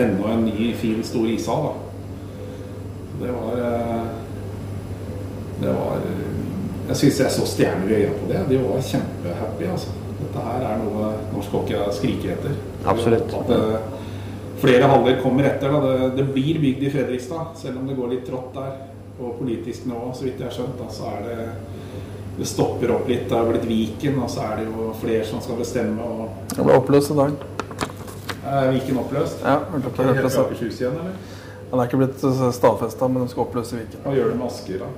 [0.00, 1.70] enda en ny, fin, stor ishall.
[1.70, 1.72] da.
[3.20, 4.04] Det var eh,
[5.60, 6.04] Det var
[6.88, 8.44] Jeg syns jeg så stjerner i øya på det.
[8.48, 9.66] De var kjempehappy.
[9.70, 9.96] altså.
[10.20, 12.54] Dette her er noe norsk hockey skriker etter.
[12.90, 13.34] Absolutt.
[13.42, 13.98] At eh,
[14.60, 15.70] flere haller kommer etter.
[15.72, 15.80] Da.
[15.84, 18.89] Det, det blir bygd i Fredrikstad, selv om det går litt trått der.
[19.20, 20.78] På politisk nå, så vidt jeg har skjønt.
[20.80, 21.38] Da, så er det
[22.40, 23.26] det stopper opp litt.
[23.28, 26.00] Det er blitt Viken, og så er det jo flere som skal bestemme.
[26.00, 27.34] og Det ble oppløst i dag.
[28.48, 29.42] Er Viken oppløst?
[29.44, 31.18] Ja, hørte at det Helt Akershus igjen, eller?
[31.70, 32.24] Han er ikke blitt
[32.56, 34.00] stadfesta, men de skal oppløse Viken.
[34.06, 34.88] Hva gjør de med Asker, da?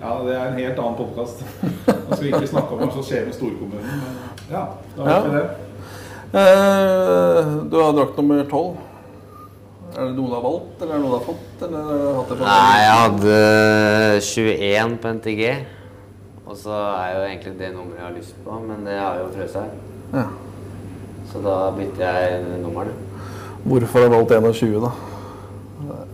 [0.00, 1.40] Ja, det er en helt annen podkast.
[1.88, 4.62] Nå skal vi ikke snakke om hva som skjer med storkommunen, men ja,
[4.96, 5.24] da vet Ja.
[5.24, 5.48] vi det.
[6.40, 8.76] Eh, du har drakt nummer tolv.
[9.90, 11.62] Er det noe du har valgt, eller er det noe du har fått?
[11.66, 13.36] Eller har du hatt det på Nei, jeg hadde
[14.26, 15.42] 21 på NTG.
[16.50, 19.28] Og så er jo egentlig det nummeret jeg har lyst på, men det har jo
[19.34, 19.72] frøs her.
[20.14, 20.24] Ja.
[21.30, 22.94] Så da bytter jeg nummeret.
[23.64, 24.92] Hvorfor har du valgt 21, da?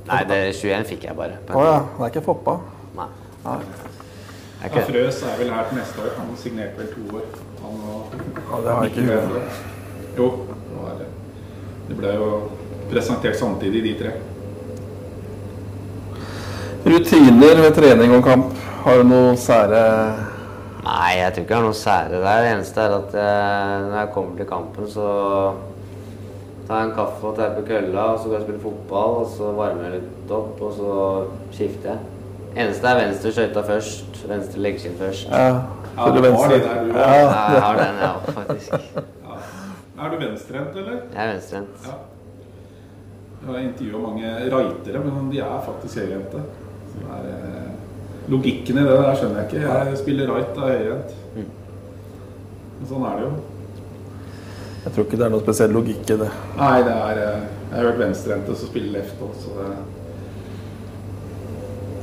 [0.07, 1.39] Nei, det 21 fikk jeg bare.
[1.53, 2.59] Å ja, det er ikke Foppa.
[2.97, 3.09] Nei.
[3.45, 3.59] Nei.
[4.67, 6.13] Ja, Frøs er vel her til neste år.
[6.17, 7.27] Han signerte vel to år.
[7.63, 9.59] Han og Ja, det har jeg ikke i huet.
[10.17, 11.09] Jo, det var det.
[11.89, 12.31] Det ble jo
[12.91, 14.13] presentert samtidig, de tre.
[16.87, 18.53] Rutiner ved trening og kamp.
[18.87, 19.79] Har du noe sære
[20.87, 22.43] Nei, jeg tror ikke jeg har noe sære der.
[22.45, 25.07] Det eneste er at jeg, når jeg kommer til kampen, så
[26.69, 29.17] tar jeg en kaffe og tar på kølla, og så går jeg og spiller fotball,
[29.25, 30.93] og så varmer jeg litt opp, og så
[31.57, 31.99] skifter jeg.
[32.63, 34.23] Eneste er venstre skøyta først.
[34.31, 35.27] Venstre leggskinn først.
[35.35, 35.49] Ja,
[35.97, 36.43] Ja, du venstre.
[36.45, 36.99] har det der, du.
[36.99, 38.73] Ja, Ja, jeg har den, ja, faktisk.
[38.73, 39.03] Ja.
[40.05, 40.93] Er du venstrehendt, eller?
[41.15, 41.87] Jeg er venstrehendt.
[41.87, 41.93] Ja.
[43.43, 46.41] Jeg har intervjua mange raitere, men de er faktisk høyrehendte.
[47.07, 47.73] Eh,
[48.33, 49.75] Logikken i det der skjønner jeg ikke.
[49.91, 51.13] Jeg spiller right av høyrehendt.
[51.37, 51.51] Mm.
[52.79, 53.35] Men sånn er det jo.
[54.87, 56.31] Jeg tror ikke det er noe spesiell logikk i det.
[56.59, 59.69] Nei, det er eh, Jeg har hørt venstrehendte som spiller left òg, så det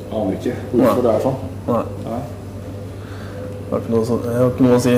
[0.04, 1.38] Jeg aner ikke hvorfor det er sånn.
[1.68, 2.22] Nei, Nei.
[3.64, 4.96] det har ikke noe, så- jeg har ikke noe å si.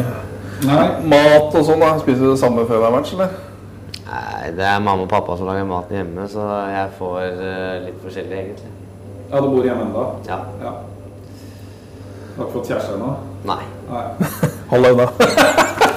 [0.66, 0.86] Nei.
[1.14, 1.92] Mat og sånn, da?
[2.02, 3.30] Spiser du det samme før hver match, eller?
[4.46, 7.96] Nei, det er mamma og pappa som lager maten hjemme, så jeg får eh, litt
[8.04, 8.74] forskjellig, egentlig.
[9.32, 10.04] Ja, du bor hjemme ennå?
[10.28, 10.38] Ja.
[10.62, 10.74] Ja.
[12.36, 13.08] Du har ikke fått kjæreste ennå?
[13.50, 13.64] Nei.
[13.90, 14.04] Nei.
[14.70, 15.08] Hold deg unna.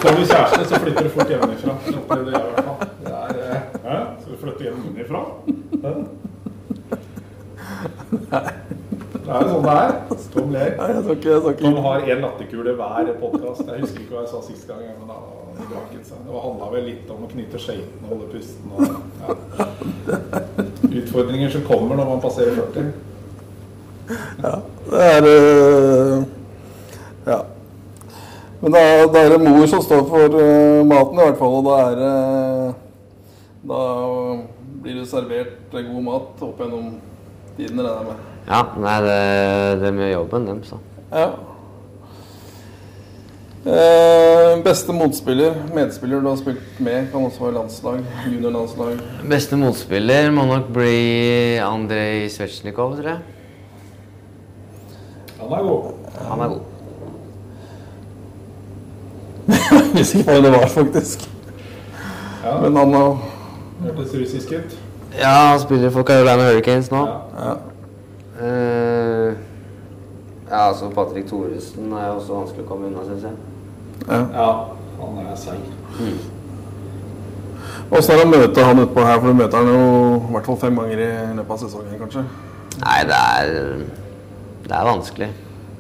[0.00, 1.76] Får du kjæreste, så flytter du fort hjemmefra.
[1.84, 1.92] Det
[2.30, 2.78] hvert fall.
[3.02, 3.36] Det er,
[3.84, 5.20] eh, du flytte hjemmefra?
[8.32, 8.64] Hæ?
[9.28, 9.90] Det er jo sånn det er.
[10.32, 10.70] Tom ler.
[11.60, 13.66] Tom har én latterkule hver podkast.
[13.66, 14.86] Jeg husker ikke hva jeg sa sist gang.
[14.88, 15.18] Men da
[15.58, 16.22] det drakk ikke seg.
[16.24, 18.72] Det handla vel litt om å knytte skøytene og holde pusten.
[18.72, 18.80] Og,
[19.20, 19.28] ja.
[21.02, 22.88] utfordringer som kommer når man passerer 40.
[24.46, 24.54] Ja,
[24.88, 26.16] det er øh,
[27.28, 27.38] Ja.
[28.62, 31.58] Men da, da er det mor som står for øh, maten, i hvert fall.
[31.60, 32.14] Og da er det
[33.68, 33.84] Da
[34.80, 36.96] blir det servert god mat opp gjennom
[37.58, 38.37] tiden, regner jeg med.
[38.48, 39.20] Ja, nei, det,
[39.82, 40.78] det er mye jobben dem, så.
[41.12, 41.28] Ja.
[43.68, 48.96] Eh, beste motspiller, medspiller du har spilt med, kan også være landslag, juniorlandslag.
[49.28, 53.18] Beste motspiller må nok bli Andrej Svetsjnikov, tror jeg.
[55.42, 55.92] Han er god.
[56.30, 56.60] Han er god.
[59.48, 61.30] Jeg visste ikke hva det var, faktisk.
[62.44, 63.16] Ja, Men han har
[63.82, 64.78] Hørtes russisk ut.
[65.18, 67.04] Ja, han spiller for Carolina Hurricanes nå.
[67.06, 67.48] Ja.
[67.48, 67.54] ja.
[68.38, 69.32] Eh,
[70.48, 73.38] ja, altså Patrick Thoresen er jo også vanskelig å komme unna, syns jeg.
[74.08, 74.20] ja.
[74.34, 74.50] ja,
[75.00, 75.64] han er seig.
[77.88, 79.18] Åssen er det å møte han utpå her?
[79.20, 79.82] For du møter han jo
[80.28, 82.24] i hvert fall fem ganger i løpet av sesongen, kanskje?
[82.82, 83.52] Nei, det er
[84.68, 85.28] Det er vanskelig,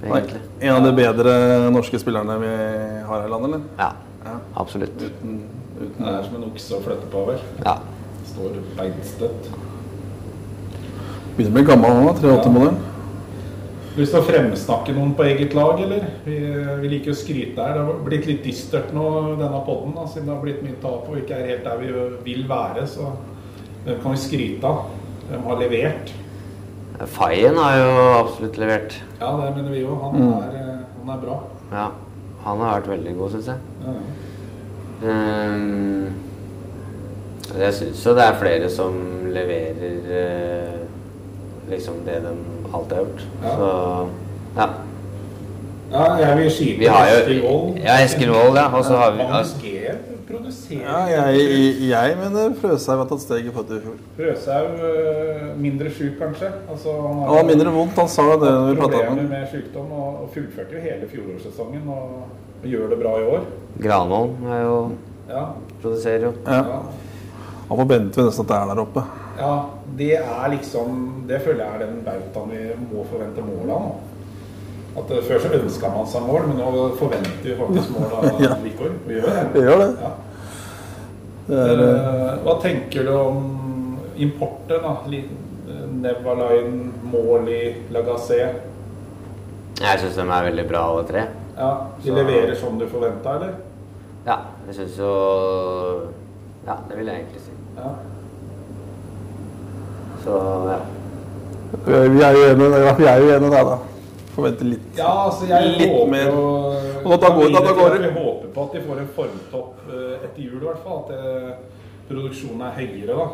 [0.02, 0.40] egentlig.
[0.64, 1.32] En av de bedre
[1.74, 2.52] norske spillerne vi
[3.04, 3.64] har her i landet, eller?
[3.78, 3.90] Ja,
[4.24, 4.34] Ja.
[4.60, 4.96] absolutt.
[5.02, 5.42] Uten,
[5.78, 7.38] uten Det er som en okse å flytte på, vel.
[7.64, 7.76] Ja.
[8.32, 9.50] Står beinstøtt.
[11.38, 12.78] Begynner å bli gammel nå, 83-modell.
[13.94, 16.08] Lyst til å fremsnakke noen på eget lag, eller?
[16.24, 16.34] Vi,
[16.80, 17.76] vi liker å skryte her.
[17.76, 19.04] Det har blitt litt dystert nå,
[19.38, 21.92] denne podden, siden det har blitt mye tap og ikke er helt der vi
[22.26, 22.88] vil være.
[22.90, 23.06] Så
[23.84, 24.90] hvem kan vi skryte av?
[25.28, 26.10] Hvem har levert?
[27.14, 28.98] Fayen har jo absolutt levert.
[29.20, 29.94] Ja, det mener vi jo.
[30.02, 31.38] Han, er, eh, han er bra.
[31.70, 31.86] Ja.
[32.48, 33.60] Han har vært veldig god, syns jeg.
[33.86, 34.02] Ja, ja.
[35.06, 36.18] Um,
[37.54, 38.98] jeg syns jo det er flere som
[39.30, 40.87] leverer eh,
[41.70, 42.34] liksom det de
[42.74, 43.24] alltid har gjort.
[43.42, 43.56] Ja.
[43.56, 43.72] Så
[44.56, 44.68] ja.
[45.92, 47.78] Ja, jeg vil skyte Vi har jo- Eskil Wold.
[47.84, 49.56] Ja, Eskil Wold, ja, og så har vi- altså.
[50.70, 51.38] Ja, jeg,
[51.88, 53.96] jeg mener Frøshaug har tatt steget på til i fjor.
[54.18, 56.50] Røshaug øh, mindre sjuk, kanskje.
[56.70, 60.08] Altså, han har ja, mindre vondt, han sa det vi prata problemer med sykdom og,
[60.22, 62.02] og fullførte jo hele fjorårssesongen og,
[62.62, 63.46] og gjør det bra i år.
[63.82, 64.76] Granholm er jo
[65.28, 65.44] Ja,
[65.82, 66.32] produserer jo.
[66.46, 66.62] Ja.
[67.68, 69.02] Han forventer vi nesten at det er der oppe.
[69.38, 69.54] ja
[69.98, 72.60] det er liksom Det føler jeg er den bautaen vi
[72.92, 73.88] må forvente mål av.
[74.98, 78.40] At øh, Før så ønska man seg mål, men nå forventer vi faktisk mål av
[78.46, 78.54] Ja.
[78.62, 78.94] Vikor.
[79.06, 79.44] Vi gjør det.
[79.54, 79.90] Vi gjør det.
[80.02, 80.10] Ja.
[81.48, 84.94] det er, eh, Eh, Hva tenker du om importet, da?
[85.08, 85.24] Li-
[85.68, 88.38] eh, Nevaline, Morley, Lagasse.
[89.80, 91.22] Jeg syns de er veldig bra, alle tre.
[91.58, 91.70] Ja,
[92.02, 93.54] De Så- leverer som du forventa, eller?
[94.26, 95.12] Ja, jeg syns jo
[96.66, 97.50] Ja, det vil jeg egentlig si.
[97.78, 97.90] Ja.
[100.24, 100.38] Så
[100.68, 100.78] ja.
[101.86, 103.78] vi er jo enige, ja, vi er jo enige det, da.
[104.34, 104.86] Forventer litt.
[104.98, 106.30] Ja, altså jeg Litt håper mer.
[107.04, 109.74] Og da går- da- da går det- Vi håper på at de får en formtopp
[109.90, 110.98] eh, etter jul, i hvert fall.
[111.04, 111.50] At eh,
[112.08, 113.26] produksjonen er høyere, da.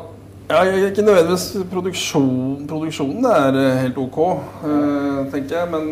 [0.50, 4.18] Ja, ikke nødvendigvis produksjon, produksjonen er eh, helt ok,
[4.64, 5.70] eh, tenker jeg.
[5.70, 5.84] Men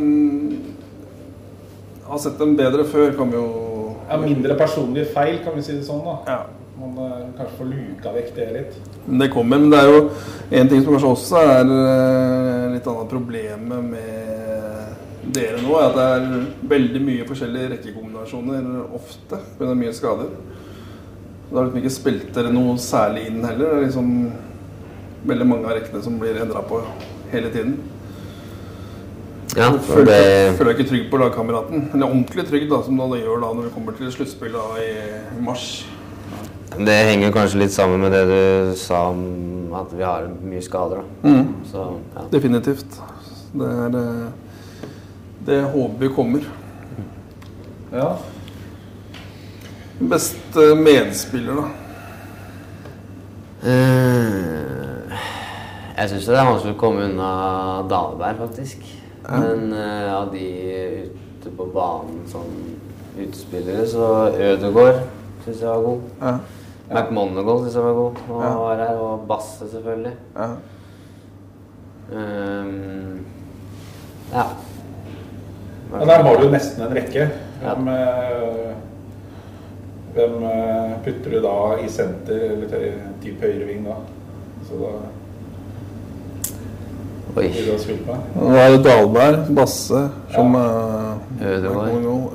[2.09, 5.73] har sett dem bedre før, kan vi jo Ja, mindre personlige feil, kan vi si
[5.73, 6.05] det sånn.
[6.05, 6.17] da.
[6.33, 6.39] Ja.
[6.81, 8.77] Man eh, kanskje får luka vekk det litt.
[9.07, 10.01] Det kommer, men det er jo
[10.51, 14.33] en ting som kanskje også er eh, litt annet problemet med
[15.33, 19.75] dere nå, er at det er veldig mye forskjellige rekkekombinasjoner ofte pga.
[19.79, 20.33] mye skader.
[21.51, 23.69] Da har liksom ikke spilt dere noe særlig inn heller.
[23.69, 24.13] Det er liksom
[25.29, 26.81] veldig mange av rekkene som blir endra på
[27.33, 27.77] hele tiden.
[29.57, 31.91] ja for det, føler deg ikke trygg på lagkameraten.
[31.93, 34.93] Eller ordentlig trygg, da, som du gjør da når du kommer til sluttspill i
[35.45, 35.85] mars.
[36.79, 41.03] Det henger kanskje litt sammen med det du sa om at vi har mye skader.
[41.03, 41.29] da.
[41.29, 41.55] Mm.
[41.71, 42.25] Så ja.
[42.33, 42.99] Definitivt.
[43.53, 44.07] Det er det
[45.47, 46.41] Det håper vi kommer.
[47.93, 48.17] Ja.
[50.01, 51.69] Beste medspiller, da?
[53.63, 55.19] Eh,
[55.99, 57.33] jeg syns det er vanskelig å komme unna
[57.91, 58.87] Dahlberg, faktisk.
[59.29, 60.47] Men av av de
[61.43, 62.49] ute på banen som
[63.19, 65.03] utespillere, så Ødegaard
[65.45, 66.01] syns jeg var god.
[66.21, 66.37] Ja.
[66.95, 68.23] McMonagall syns jeg var god.
[68.29, 68.53] Og Ja.
[68.59, 70.13] være her, og Basse, selvfølgelig.
[70.37, 70.49] ja.
[72.13, 73.25] Um,
[74.33, 74.43] ja.
[75.93, 77.27] Men der har du nesten en rekke.
[77.63, 78.75] Hvem, ja.
[80.15, 83.97] hvem eh, putter du da i senter, eller til type høyreving da?
[84.69, 84.93] Så da
[87.41, 87.49] Oi.
[87.49, 88.17] å.
[88.37, 90.03] Nå er det Dahlberg, Basse,
[90.35, 90.65] som ja.
[91.41, 91.89] Ødegård.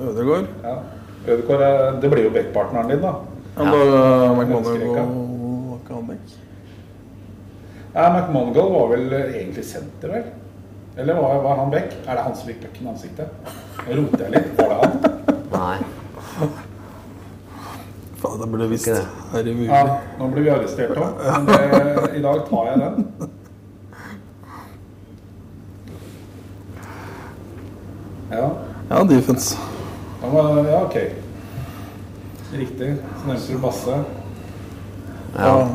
[0.10, 0.48] Ødegård.
[0.64, 0.78] Ja.
[1.28, 3.14] Ødegård er- det blir jo backpartneren din, da.
[3.58, 3.64] Ja.
[3.64, 6.34] da eh, McMonagall var ikke han back?
[7.94, 10.24] Ja, McMonagall var vel eh, egentlig senter, vel?
[10.98, 11.94] Eller var, var han back?
[12.08, 13.54] Er det han som fikk pucken i ansiktet?
[13.88, 14.52] Nå roter jeg litt.
[14.58, 14.92] Var det han?
[15.54, 15.78] Nei.
[18.18, 18.88] Faen, jeg burde visst.
[18.90, 19.70] Er det mulig?
[19.70, 21.22] Ja, nå blir vi arrestert òg.
[21.26, 23.30] Eh, I dag tar jeg den.
[28.32, 28.48] Ja.
[28.90, 29.58] Ja, defense.
[30.22, 30.98] Ja, men, ja, ok.
[32.54, 32.96] Riktig.
[33.22, 33.98] Så nevnte du Basse.
[35.38, 35.68] Ja.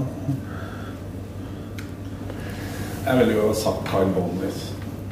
[3.07, 4.63] Jeg ville jo sagt Carl Bonis.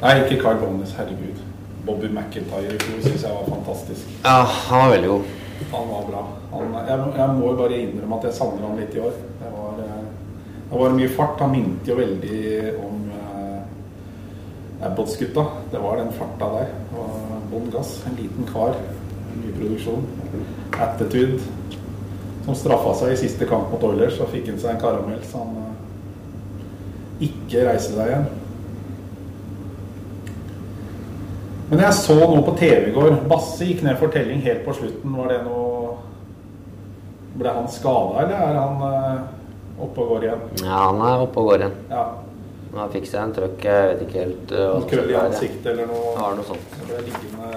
[0.01, 1.41] Nei, ikke Carl Bonis, herregud.
[1.85, 4.09] Bobby McIntyre i fjor syns jeg var fantastisk.
[4.23, 5.29] ja, han var veldig god.
[5.71, 6.21] Han var bra.
[6.53, 9.15] Han, jeg, jeg må jo bare innrømme at jeg savner han litt i år.
[9.41, 10.03] Det var, eh,
[10.71, 11.41] det var mye fart.
[11.41, 12.39] Han minte jo veldig
[12.85, 15.45] om eh, Abbots-gutta.
[15.73, 16.73] Det var den farta der.
[17.51, 17.95] Bånn gass.
[18.09, 18.77] En liten kar.
[19.39, 20.05] Mye produksjon.
[20.81, 21.39] Attitude.
[22.45, 25.43] Som straffa seg i siste kamp mot Oilers Så fikk han seg en karamell så
[25.43, 28.29] han eh, ikke reiser seg igjen.
[31.71, 34.73] Men jeg så noe på TV i går Basse gikk ned for telling helt på
[34.79, 35.13] slutten.
[35.19, 35.69] Var det noe
[37.41, 39.21] Ble han skada, eller er han eh,
[39.85, 40.41] oppe og går igjen?
[40.65, 41.77] Ja, han er oppe og går igjen.
[41.93, 42.03] Ja.
[42.75, 46.11] Han fikk seg en trøkk, jeg vet ikke helt uh, krøll i ansiktet eller noe?
[46.15, 46.75] Ja, noe sånt.
[46.75, 47.49] Det ble liggende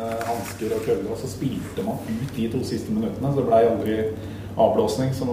[0.44, 3.32] hansker og krøller, og så spilte man ut de to siste minuttene.
[3.32, 3.96] Så det ble aldri
[4.56, 5.14] avblåsning.
[5.14, 5.24] Så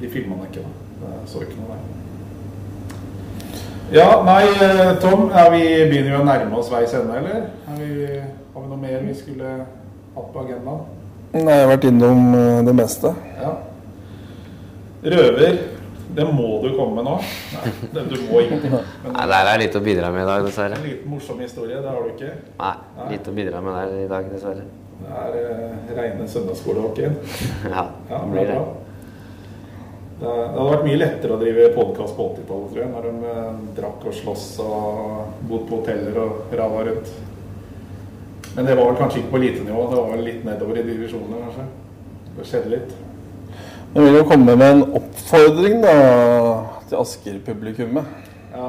[0.00, 0.66] de filma det ikke.
[1.00, 1.06] da.
[1.10, 1.88] Jeg så ikke noe der.
[3.90, 5.26] Ja, nei, eh, Tom.
[5.52, 7.48] Vi begynner jo å nærme oss veis ende, eller?
[7.66, 8.20] Er vi,
[8.54, 9.56] har vi noe mer vi skulle
[10.14, 10.84] hatt på agendaen?
[11.34, 13.12] Nei, jeg har vært innom eh, det meste.
[13.40, 13.56] Ja.
[15.02, 15.58] Røver,
[16.16, 17.14] det må du komme med nå.
[17.54, 18.72] Nei, det, du må ingenting.
[19.04, 20.76] Men Nei, der er litt å bidra med i dag, dessverre.
[20.80, 22.30] en liten morsom historie, det har du ikke.
[22.60, 22.74] Nei,
[23.14, 24.66] litt å bidra med der i dag, dessverre.
[25.00, 27.14] Det er eh, reine søndagsskolehockeyen.
[27.74, 28.54] Ja, Ja, det det blir det.
[28.58, 28.76] bra.
[30.20, 33.30] Det, det hadde vært mye lettere å drive podkast på 80-tallet, tror jeg, når de
[33.32, 37.12] eh, drakk og sloss og bodde på hoteller og rava rundt.
[38.56, 41.40] Men det var vel kanskje ikke på elitenivå, det var vel litt nedover i divisjonene,
[41.46, 41.68] kanskje.
[42.36, 42.92] Det skjedde litt.
[43.90, 45.92] Jeg vil jo komme med en oppfordring da,
[46.86, 48.28] til Asker-publikummet.
[48.52, 48.68] Ja,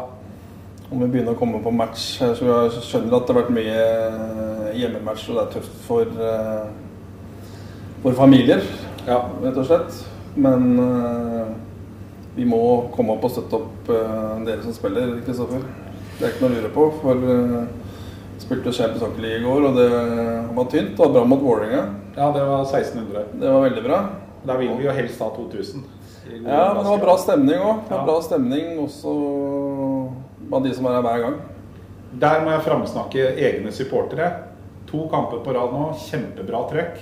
[0.89, 2.15] Om vi begynner å komme på match.
[2.17, 6.09] Så jeg skjønner at det har vært mye eh, hjemmematch, og det er tøft for,
[6.25, 7.51] eh,
[8.01, 8.65] for familier,
[9.05, 9.19] ja.
[9.43, 9.99] rett og slett.
[10.41, 11.53] Men eh,
[12.39, 12.63] vi må
[12.97, 15.61] komme opp og støtte opp dere som spiller, Kristoffer.
[16.17, 16.87] Det er ikke noe å lure på.
[17.03, 17.23] For
[18.41, 19.87] spilte Champions Hockey i går, og det
[20.57, 20.97] var tynt.
[20.97, 21.85] Det var bra mot Vålerenga.
[22.17, 23.25] ja, det var 1600.
[23.37, 24.03] Det var veldig bra.
[24.47, 25.83] Der vil vi jo helst ha 2000.
[26.31, 27.81] Ja, men det var bra stemning òg.
[27.89, 28.03] Ja.
[28.05, 29.13] bra stemning også
[30.49, 31.39] blant de som er her hver gang.
[32.21, 34.29] Der må jeg framsnakke egne supportere.
[34.91, 35.85] To kamper på rad nå.
[36.07, 36.99] Kjempebra trøkk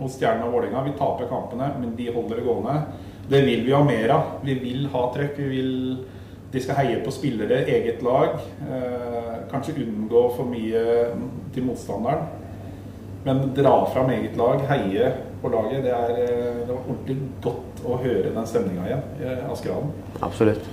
[0.00, 0.84] mot Stjernen og Vålerenga.
[0.86, 2.76] Vi taper kampene, men de holder det gående.
[3.30, 4.34] Det vil vi ha mer av.
[4.44, 5.38] Vi vil ha trøkk.
[5.38, 5.74] Vi vil
[6.50, 8.32] De skal heie på spillere, eget lag.
[8.66, 10.80] Eh, kanskje unngå for mye
[11.54, 12.24] til motstanderen.
[13.24, 15.10] Men dra fram eget lag, heie
[15.42, 15.82] på laget.
[15.84, 19.92] Det, er, eh, det var ordentlig godt å høre den stemninga igjen i Askerhallen.
[20.24, 20.70] Absolutt.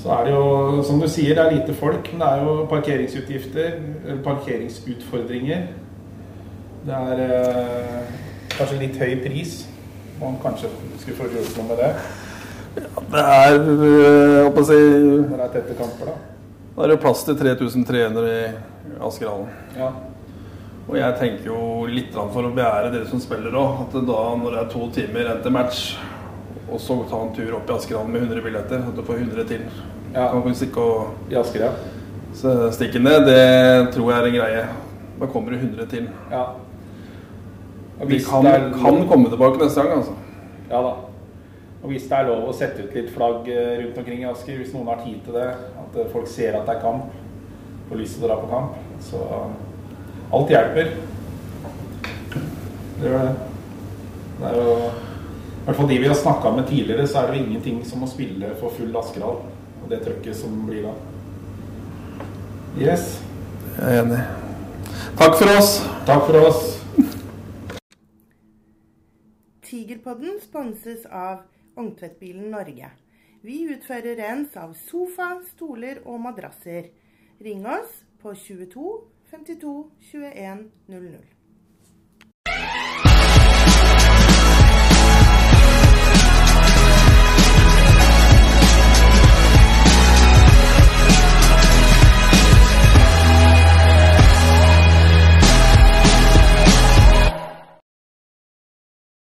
[0.00, 2.56] Så er det jo, som du sier, det er lite folk, men det er jo
[2.68, 5.68] parkeringsutgifter, eller parkeringsutfordringer.
[6.84, 8.18] Det er eh,
[8.56, 9.62] kanskje litt høy pris.
[10.20, 10.68] Man kanskje
[11.00, 11.88] skulle få gjort noe med det
[12.76, 14.76] Ja, Det er øh, jeg håper å si,
[15.30, 16.14] det er tette kamper, da.
[16.74, 19.50] Da er det plass til 3300 i Askerhallen.
[19.78, 19.90] Ja.
[20.84, 24.50] Og jeg tenker jo litt for å begjære dere som spiller òg, at da når
[24.52, 25.84] det er to timer igjen til match,
[26.68, 29.48] og så ta en tur opp i Askerhallen med 100 billetter, at du får 100
[29.48, 29.64] til.
[30.14, 30.28] Ja.
[30.28, 31.72] Kan ikke stikke og I Asker, ja.
[32.36, 34.68] så stikke ned, det tror jeg er en greie.
[35.20, 36.12] Da kommer det 100 til.
[36.30, 36.44] ja.
[38.04, 40.12] Hvis kan, er kan komme tilbake neste gang, altså.
[40.68, 40.94] Ja da.
[41.84, 44.56] Og hvis det er lov å sette ut litt flagg eh, rundt omkring i Asker,
[44.58, 45.46] hvis noen har tid til det,
[45.82, 47.14] at eh, folk ser at det er kamp,
[47.88, 49.20] får lyst til å dra på kamp, så
[50.32, 50.94] alt hjelper.
[53.00, 53.34] Det gjør det.
[54.38, 57.36] Det er jo I hvert fall de vi har snakka med tidligere, så er det
[57.38, 59.42] jo ingenting som å spille for full Askerhall.
[59.82, 60.94] Og det trøkket som blir da.
[62.80, 63.20] Yes.
[63.76, 64.20] Jeg er enig.
[65.16, 65.76] Takk for oss.
[66.08, 66.60] Takk for oss.
[69.64, 71.46] Tigerpodden sponses av
[71.80, 72.90] Ungtvettbilen Norge.
[73.44, 76.92] Vi utfører rens av sofa, stoler og madrasser.
[77.44, 78.84] Ring oss på 22
[79.34, 81.33] 52 21 00.